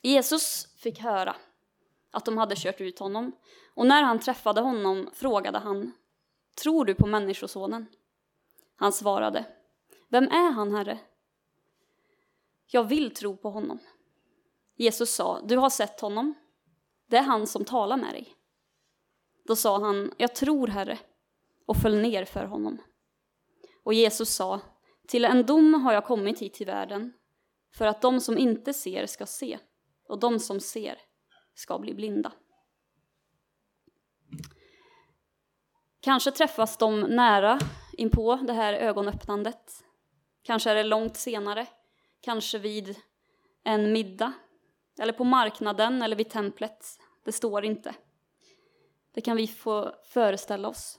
Jesus 0.03 0.75
fick 0.77 0.99
höra 0.99 1.37
att 2.13 2.25
de 2.25 2.39
hade 2.39 2.57
kört 2.57 2.81
ut 2.81 2.99
honom 2.99 3.33
och 3.75 3.87
när 3.87 4.03
han 4.03 4.19
träffade 4.19 4.61
honom 4.61 5.11
frågade 5.13 5.59
han 5.59 5.93
Tror 6.63 6.85
du 6.85 6.95
på 6.95 7.07
Människosonen? 7.07 7.87
Han 8.77 8.93
svarade 8.93 9.45
Vem 10.09 10.25
är 10.25 10.51
han, 10.51 10.75
Herre? 10.75 10.99
Jag 12.67 12.85
vill 12.85 13.15
tro 13.15 13.37
på 13.37 13.51
honom. 13.51 13.79
Jesus 14.77 15.15
sa, 15.15 15.41
du 15.41 15.57
har 15.57 15.71
sett 15.71 16.01
honom. 16.01 16.35
Det 17.07 17.17
är 17.17 17.23
han 17.23 17.47
som 17.47 17.65
talar 17.65 17.97
med 17.97 18.15
dig. 18.15 18.37
Då 19.45 19.57
sa 19.57 19.81
han, 19.81 20.13
jag 20.17 20.35
tror, 20.35 20.69
Herre, 20.69 20.99
och 21.67 21.77
föll 21.77 21.99
ner 21.99 22.25
för 22.25 22.45
honom. 22.45 22.79
Och 23.83 23.95
Jesus 23.95 24.35
sa, 24.35 24.61
till 25.09 25.25
en 25.25 25.47
dom 25.47 25.75
har 25.75 25.93
jag 25.93 26.05
kommit 26.05 26.39
hit 26.39 26.55
till 26.55 26.67
världen 26.67 27.13
för 27.75 27.87
att 27.87 28.03
de 28.03 28.21
som 28.21 28.39
inte 28.39 28.75
ser 28.75 29.07
ska 29.07 29.27
se 29.27 29.59
och 30.09 30.19
de 30.19 30.39
som 30.39 30.61
ser 30.61 30.99
ska 31.55 31.79
bli 31.79 31.95
blinda. 31.95 32.33
Kanske 36.01 36.31
träffas 36.31 36.77
de 36.77 37.01
nära 37.01 37.59
inpå 37.93 38.37
det 38.37 38.53
här 38.53 38.75
ögonöppnandet. 38.75 39.85
Kanske 40.43 40.71
är 40.71 40.75
det 40.75 40.83
långt 40.83 41.17
senare, 41.17 41.67
kanske 42.21 42.59
vid 42.59 42.97
en 43.65 43.93
middag 43.93 44.33
eller 45.01 45.13
på 45.13 45.25
marknaden 45.25 46.03
eller 46.03 46.17
vid 46.17 46.31
templet. 46.31 46.87
Det 47.25 47.33
står 47.33 47.65
inte. 47.65 47.95
Det 49.13 49.21
kan 49.21 49.37
vi 49.37 49.47
få 49.47 49.95
föreställa 50.05 50.69
oss. 50.69 50.99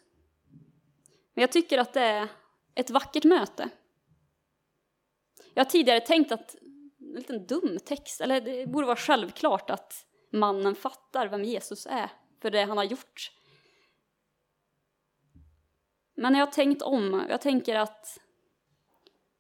Men 1.34 1.42
jag 1.42 1.52
tycker 1.52 1.78
att 1.78 1.94
det 1.94 2.02
är 2.02 2.28
ett 2.76 2.90
vackert 2.90 3.24
möte. 3.24 3.70
Jag 5.54 5.64
har 5.64 5.70
tidigare 5.70 6.00
tänkt 6.00 6.32
att 6.32 6.56
en 7.00 7.14
liten 7.16 7.46
dum 7.46 7.80
text, 7.86 8.22
eller 8.22 8.42
det 8.42 8.68
borde 8.68 8.88
vara 8.88 8.96
självklart 8.96 9.70
att 9.70 10.06
mannen 10.34 10.76
fattar 10.76 11.28
vem 11.28 11.44
Jesus 11.44 11.86
är 11.86 12.12
för 12.42 12.52
det 12.52 12.64
han 12.64 12.78
har 12.78 12.84
gjort. 12.84 13.32
Men 16.16 16.36
jag 16.36 16.46
har 16.46 16.52
tänkt 16.52 16.82
om, 16.82 17.26
jag 17.30 17.42
tänker 17.42 17.76
att 17.76 18.20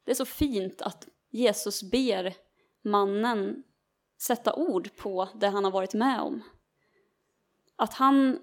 det 0.03 0.11
är 0.11 0.15
så 0.15 0.25
fint 0.25 0.81
att 0.81 1.07
Jesus 1.29 1.83
ber 1.83 2.33
mannen 2.81 3.63
sätta 4.21 4.55
ord 4.55 4.95
på 4.95 5.29
det 5.35 5.47
han 5.47 5.63
har 5.63 5.71
varit 5.71 5.93
med 5.93 6.21
om. 6.21 6.43
Att 7.75 7.93
han 7.93 8.39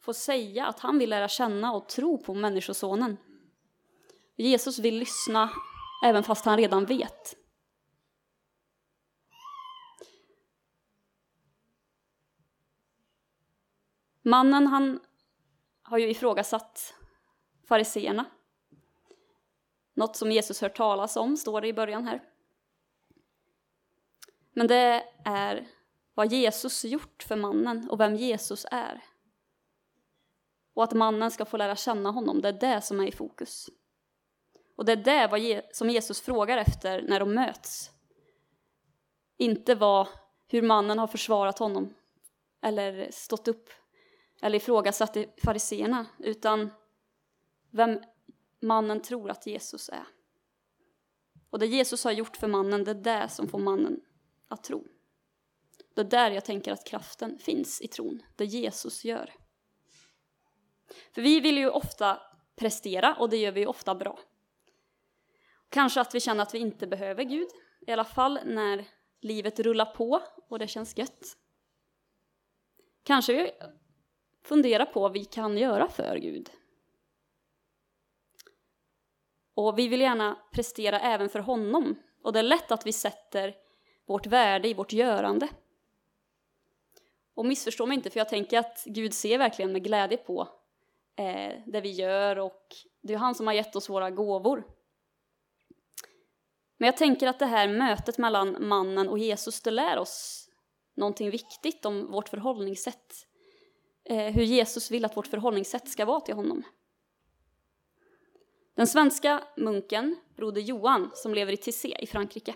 får 0.00 0.12
säga 0.12 0.66
att 0.66 0.80
han 0.80 0.98
vill 0.98 1.10
lära 1.10 1.28
känna 1.28 1.72
och 1.72 1.88
tro 1.88 2.18
på 2.18 2.34
Människosonen. 2.34 3.16
Jesus 4.36 4.78
vill 4.78 4.98
lyssna 4.98 5.50
även 6.04 6.22
fast 6.22 6.44
han 6.44 6.56
redan 6.56 6.86
vet. 6.86 7.41
Mannen 14.22 14.66
han 14.66 15.00
har 15.82 15.98
ju 15.98 16.10
ifrågasatt 16.10 16.94
fariseerna. 17.68 18.24
Något 19.94 20.16
som 20.16 20.32
Jesus 20.32 20.60
hört 20.60 20.76
talas 20.76 21.16
om, 21.16 21.36
står 21.36 21.60
det 21.60 21.68
i 21.68 21.72
början 21.72 22.06
här. 22.06 22.22
Men 24.52 24.66
det 24.66 25.04
är 25.24 25.68
vad 26.14 26.32
Jesus 26.32 26.84
gjort 26.84 27.22
för 27.22 27.36
mannen 27.36 27.90
och 27.90 28.00
vem 28.00 28.14
Jesus 28.14 28.66
är. 28.70 29.04
Och 30.74 30.84
att 30.84 30.92
mannen 30.92 31.30
ska 31.30 31.44
få 31.44 31.56
lära 31.56 31.76
känna 31.76 32.10
honom, 32.10 32.40
det 32.40 32.48
är 32.48 32.52
det 32.52 32.80
som 32.80 33.00
är 33.00 33.06
i 33.06 33.12
fokus. 33.12 33.70
Och 34.76 34.84
det 34.84 34.92
är 34.92 34.96
det 34.96 35.62
som 35.72 35.90
Jesus 35.90 36.20
frågar 36.20 36.58
efter 36.58 37.02
när 37.02 37.20
de 37.20 37.34
möts. 37.34 37.90
Inte 39.36 39.74
vad, 39.74 40.08
hur 40.48 40.62
mannen 40.62 40.98
har 40.98 41.06
försvarat 41.06 41.58
honom 41.58 41.94
eller 42.62 43.10
stått 43.10 43.48
upp 43.48 43.70
eller 44.42 44.56
ifrågasatte 44.56 45.26
fariseerna, 45.44 46.06
utan 46.18 46.70
vem 47.70 48.00
mannen 48.60 49.02
tror 49.02 49.30
att 49.30 49.46
Jesus 49.46 49.88
är. 49.88 50.06
Och 51.50 51.58
det 51.58 51.66
Jesus 51.66 52.04
har 52.04 52.12
gjort 52.12 52.36
för 52.36 52.48
mannen, 52.48 52.84
det 52.84 52.90
är 52.90 52.94
det 52.94 53.28
som 53.28 53.48
får 53.48 53.58
mannen 53.58 54.00
att 54.48 54.64
tro. 54.64 54.86
Det 55.94 56.00
är 56.00 56.04
där 56.04 56.30
jag 56.30 56.44
tänker 56.44 56.72
att 56.72 56.86
kraften 56.86 57.38
finns 57.38 57.80
i 57.80 57.88
tron, 57.88 58.22
det 58.36 58.44
Jesus 58.44 59.04
gör. 59.04 59.34
För 61.14 61.22
vi 61.22 61.40
vill 61.40 61.58
ju 61.58 61.68
ofta 61.68 62.20
prestera 62.56 63.14
och 63.14 63.30
det 63.30 63.36
gör 63.36 63.52
vi 63.52 63.60
ju 63.60 63.66
ofta 63.66 63.94
bra. 63.94 64.18
Kanske 65.68 66.00
att 66.00 66.14
vi 66.14 66.20
känner 66.20 66.42
att 66.42 66.54
vi 66.54 66.58
inte 66.58 66.86
behöver 66.86 67.24
Gud, 67.24 67.48
i 67.86 67.92
alla 67.92 68.04
fall 68.04 68.38
när 68.44 68.84
livet 69.20 69.60
rullar 69.60 69.94
på 69.94 70.22
och 70.48 70.58
det 70.58 70.68
känns 70.68 70.98
gött. 70.98 71.36
Kanske 73.02 73.52
Fundera 74.42 74.86
på 74.86 75.00
vad 75.00 75.12
vi 75.12 75.24
kan 75.24 75.58
göra 75.58 75.88
för 75.88 76.16
Gud. 76.16 76.50
Och 79.54 79.78
vi 79.78 79.88
vill 79.88 80.00
gärna 80.00 80.38
prestera 80.52 81.00
även 81.00 81.28
för 81.28 81.38
honom. 81.38 81.94
Och 82.22 82.32
det 82.32 82.38
är 82.38 82.42
lätt 82.42 82.72
att 82.72 82.86
vi 82.86 82.92
sätter 82.92 83.54
vårt 84.06 84.26
värde 84.26 84.68
i 84.68 84.74
vårt 84.74 84.92
görande. 84.92 85.48
Och 87.34 87.46
missförstå 87.46 87.86
mig 87.86 87.94
inte, 87.94 88.10
för 88.10 88.20
jag 88.20 88.28
tänker 88.28 88.58
att 88.58 88.84
Gud 88.86 89.14
ser 89.14 89.38
verkligen 89.38 89.72
med 89.72 89.84
glädje 89.84 90.18
på 90.18 90.48
eh, 91.16 91.52
det 91.66 91.80
vi 91.80 91.90
gör 91.90 92.38
och 92.38 92.66
det 93.00 93.14
är 93.14 93.18
han 93.18 93.34
som 93.34 93.46
har 93.46 93.54
gett 93.54 93.76
oss 93.76 93.88
våra 93.88 94.10
gåvor. 94.10 94.64
Men 96.76 96.86
jag 96.86 96.96
tänker 96.96 97.26
att 97.26 97.38
det 97.38 97.46
här 97.46 97.68
mötet 97.68 98.18
mellan 98.18 98.68
mannen 98.68 99.08
och 99.08 99.18
Jesus, 99.18 99.60
det 99.62 99.70
lär 99.70 99.98
oss 99.98 100.48
någonting 100.94 101.30
viktigt 101.30 101.84
om 101.84 102.10
vårt 102.10 102.28
förhållningssätt. 102.28 103.26
Eh, 104.04 104.32
hur 104.32 104.42
Jesus 104.42 104.90
vill 104.90 105.04
att 105.04 105.16
vårt 105.16 105.26
förhållningssätt 105.26 105.88
ska 105.88 106.04
vara 106.04 106.20
till 106.20 106.34
honom. 106.34 106.62
Den 108.74 108.86
svenska 108.86 109.44
munken, 109.56 110.16
broder 110.36 110.60
Johan, 110.60 111.10
som 111.14 111.34
lever 111.34 111.52
i 111.52 111.56
Tissé 111.56 111.96
i 112.00 112.06
Frankrike, 112.06 112.54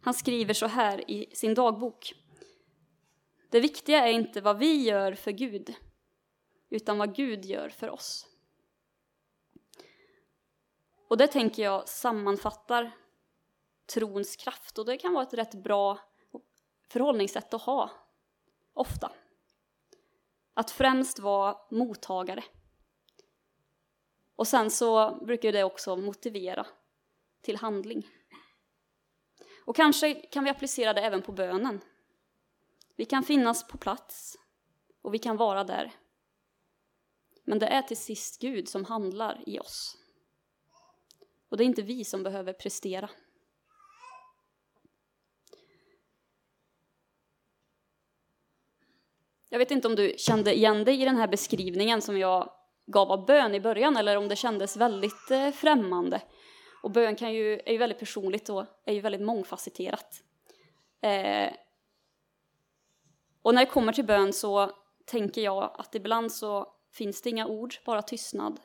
han 0.00 0.14
skriver 0.14 0.54
så 0.54 0.66
här 0.66 1.10
i 1.10 1.30
sin 1.34 1.54
dagbok. 1.54 2.14
Det 3.50 3.60
viktiga 3.60 4.08
är 4.08 4.12
inte 4.12 4.40
vad 4.40 4.58
vi 4.58 4.82
gör 4.82 5.12
för 5.12 5.30
Gud, 5.30 5.74
utan 6.70 6.98
vad 6.98 7.14
Gud 7.14 7.44
gör 7.44 7.68
för 7.68 7.90
oss. 7.90 8.26
Och 11.08 11.16
det 11.16 11.26
tänker 11.26 11.62
jag 11.62 11.88
sammanfattar 11.88 12.90
trons 13.94 14.36
kraft 14.36 14.78
och 14.78 14.86
det 14.86 14.96
kan 14.96 15.12
vara 15.12 15.22
ett 15.22 15.34
rätt 15.34 15.54
bra 15.54 15.98
förhållningssätt 16.88 17.54
att 17.54 17.62
ha, 17.62 17.90
ofta. 18.72 19.12
Att 20.58 20.70
främst 20.70 21.18
vara 21.18 21.56
mottagare. 21.70 22.44
Och 24.36 24.48
sen 24.48 24.70
så 24.70 25.18
brukar 25.24 25.52
det 25.52 25.64
också 25.64 25.96
motivera 25.96 26.66
till 27.40 27.56
handling. 27.56 28.08
Och 29.64 29.76
kanske 29.76 30.14
kan 30.14 30.44
vi 30.44 30.50
applicera 30.50 30.92
det 30.92 31.00
även 31.00 31.22
på 31.22 31.32
bönen. 31.32 31.80
Vi 32.96 33.04
kan 33.04 33.22
finnas 33.22 33.68
på 33.68 33.78
plats 33.78 34.36
och 35.02 35.14
vi 35.14 35.18
kan 35.18 35.36
vara 35.36 35.64
där. 35.64 35.92
Men 37.44 37.58
det 37.58 37.66
är 37.66 37.82
till 37.82 37.96
sist 37.96 38.40
Gud 38.40 38.68
som 38.68 38.84
handlar 38.84 39.42
i 39.46 39.58
oss. 39.58 39.96
Och 41.48 41.56
det 41.56 41.64
är 41.64 41.66
inte 41.66 41.82
vi 41.82 42.04
som 42.04 42.22
behöver 42.22 42.52
prestera. 42.52 43.10
Jag 49.48 49.58
vet 49.58 49.70
inte 49.70 49.88
om 49.88 49.96
du 49.96 50.14
kände 50.18 50.54
igen 50.54 50.84
dig 50.84 51.02
i 51.02 51.04
den 51.04 51.16
här 51.16 51.28
beskrivningen 51.28 52.02
som 52.02 52.18
jag 52.18 52.50
gav 52.86 53.12
av 53.12 53.26
bön 53.26 53.54
i 53.54 53.60
början 53.60 53.96
eller 53.96 54.16
om 54.16 54.28
det 54.28 54.36
kändes 54.36 54.76
väldigt 54.76 55.30
eh, 55.30 55.50
främmande. 55.50 56.22
Och 56.82 56.90
bön 56.90 57.16
kan 57.16 57.32
ju, 57.32 57.60
är 57.66 57.72
ju 57.72 57.78
väldigt 57.78 57.98
personligt 57.98 58.48
och 58.48 58.66
är 58.84 58.92
ju 58.92 59.00
väldigt 59.00 59.22
mångfacetterat. 59.22 60.22
Eh, 61.02 61.52
och 63.42 63.54
när 63.54 63.64
det 63.64 63.70
kommer 63.70 63.92
till 63.92 64.04
bön 64.04 64.32
så 64.32 64.70
tänker 65.06 65.40
jag 65.40 65.74
att 65.78 65.94
ibland 65.94 66.32
så 66.32 66.66
finns 66.92 67.22
det 67.22 67.30
inga 67.30 67.46
ord, 67.46 67.74
bara 67.84 68.02
tystnad. 68.02 68.60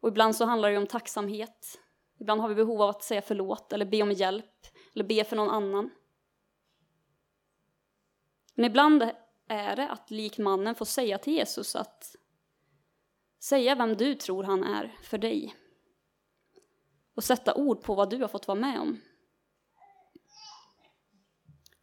Och 0.00 0.08
ibland 0.08 0.36
så 0.36 0.44
handlar 0.44 0.70
det 0.70 0.78
om 0.78 0.86
tacksamhet. 0.86 1.78
Ibland 2.20 2.40
har 2.40 2.48
vi 2.48 2.54
behov 2.54 2.82
av 2.82 2.88
att 2.88 3.02
säga 3.02 3.22
förlåt 3.22 3.72
eller 3.72 3.84
be 3.84 4.02
om 4.02 4.12
hjälp 4.12 4.66
eller 4.94 5.04
be 5.04 5.24
för 5.24 5.36
någon 5.36 5.50
annan. 5.50 5.90
Men 8.54 8.64
ibland 8.64 9.10
är 9.50 9.76
det 9.76 9.88
att 9.88 10.10
likt 10.10 10.38
mannen 10.38 10.74
få 10.74 10.84
säga 10.84 11.18
till 11.18 11.32
Jesus 11.32 11.76
att 11.76 12.16
säga 13.40 13.74
vem 13.74 13.96
du 13.96 14.14
tror 14.14 14.44
han 14.44 14.64
är 14.64 14.98
för 15.02 15.18
dig 15.18 15.54
och 17.14 17.24
sätta 17.24 17.54
ord 17.54 17.82
på 17.82 17.94
vad 17.94 18.10
du 18.10 18.16
har 18.16 18.28
fått 18.28 18.48
vara 18.48 18.58
med 18.60 18.80
om. 18.80 19.00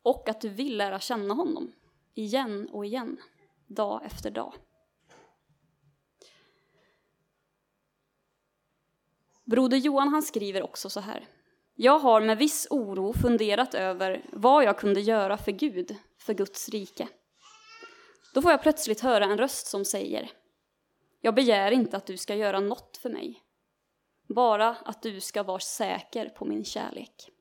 Och 0.01 0.29
att 0.29 0.41
du 0.41 0.49
vill 0.49 0.77
lära 0.77 0.99
känna 0.99 1.33
honom 1.33 1.71
igen 2.13 2.69
och 2.69 2.85
igen, 2.85 3.17
dag 3.67 4.05
efter 4.05 4.31
dag. 4.31 4.53
Broder 9.43 9.77
Johan 9.77 10.07
han 10.07 10.23
skriver 10.23 10.63
också 10.63 10.89
så 10.89 10.99
här. 10.99 11.27
Jag 11.75 11.99
har 11.99 12.21
med 12.21 12.37
viss 12.37 12.67
oro 12.69 13.13
funderat 13.13 13.73
över 13.73 14.29
vad 14.33 14.63
jag 14.63 14.79
kunde 14.79 15.01
göra 15.01 15.37
för 15.37 15.51
Gud, 15.51 15.95
för 16.17 16.33
Guds 16.33 16.69
rike. 16.69 17.07
Då 18.33 18.41
får 18.41 18.51
jag 18.51 18.61
plötsligt 18.61 18.99
höra 18.99 19.25
en 19.25 19.37
röst 19.37 19.67
som 19.67 19.85
säger 19.85 20.31
Jag 21.21 21.35
begär 21.35 21.71
inte 21.71 21.97
att 21.97 22.05
du 22.05 22.17
ska 22.17 22.35
göra 22.35 22.59
något 22.59 22.97
för 22.97 23.09
mig. 23.09 23.43
Bara 24.27 24.69
att 24.69 25.01
du 25.01 25.21
ska 25.21 25.43
vara 25.43 25.59
säker 25.59 26.29
på 26.29 26.45
min 26.45 26.65
kärlek. 26.65 27.31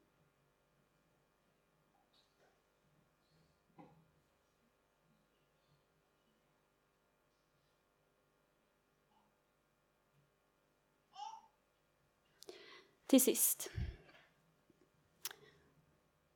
Till 13.06 13.20
sist. 13.20 13.70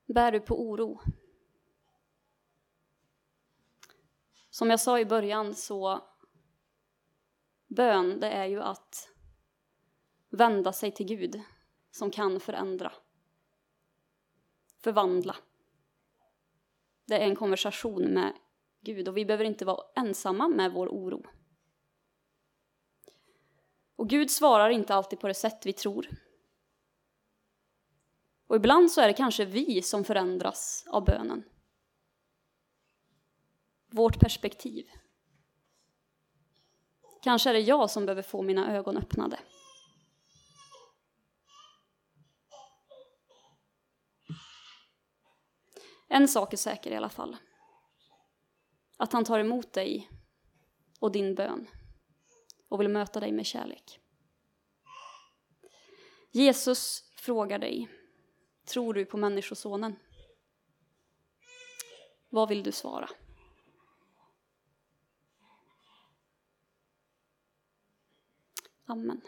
Bär 0.05 0.31
du 0.31 0.39
på 0.39 0.61
oro? 0.61 1.01
Som 4.51 4.69
jag 4.69 4.79
sa 4.79 4.99
i 4.99 5.05
början 5.05 5.55
så 5.55 6.01
bön, 7.67 8.19
det 8.19 8.29
är 8.29 8.45
ju 8.45 8.61
att 8.61 9.09
vända 10.29 10.73
sig 10.73 10.91
till 10.91 11.05
Gud 11.05 11.41
som 11.91 12.11
kan 12.11 12.39
förändra, 12.39 12.93
förvandla. 14.83 15.35
Det 17.05 17.15
är 17.15 17.27
en 17.27 17.35
konversation 17.35 18.03
med 18.03 18.33
Gud 18.81 19.07
och 19.07 19.17
vi 19.17 19.25
behöver 19.25 19.45
inte 19.45 19.65
vara 19.65 19.85
ensamma 19.95 20.47
med 20.47 20.71
vår 20.71 20.87
oro. 20.87 21.25
Och 23.95 24.09
Gud 24.09 24.31
svarar 24.31 24.69
inte 24.69 24.95
alltid 24.95 25.19
på 25.19 25.27
det 25.27 25.33
sätt 25.33 25.65
vi 25.65 25.73
tror. 25.73 26.09
Och 28.47 28.55
ibland 28.55 28.91
så 28.91 29.01
är 29.01 29.07
det 29.07 29.13
kanske 29.13 29.45
vi 29.45 29.81
som 29.81 30.03
förändras 30.03 30.85
av 30.87 31.05
bönen 31.05 31.43
vårt 33.91 34.19
perspektiv. 34.19 34.89
Kanske 37.21 37.49
är 37.49 37.53
det 37.53 37.59
jag 37.59 37.89
som 37.89 38.05
behöver 38.05 38.21
få 38.21 38.41
mina 38.41 38.75
ögon 38.75 38.97
öppnade. 38.97 39.39
En 46.07 46.27
sak 46.27 46.53
är 46.53 46.57
säker 46.57 46.91
i 46.91 46.95
alla 46.95 47.09
fall. 47.09 47.37
Att 48.97 49.13
han 49.13 49.25
tar 49.25 49.39
emot 49.39 49.73
dig 49.73 50.09
och 50.99 51.11
din 51.11 51.35
bön 51.35 51.67
och 52.69 52.81
vill 52.81 52.89
möta 52.89 53.19
dig 53.19 53.31
med 53.31 53.45
kärlek. 53.45 53.99
Jesus 56.31 57.11
frågar 57.15 57.59
dig, 57.59 57.89
tror 58.65 58.93
du 58.93 59.05
på 59.05 59.17
Människosonen? 59.17 59.95
Vad 62.29 62.49
vill 62.49 62.63
du 62.63 62.71
svara? 62.71 63.09
Amen. 68.89 69.21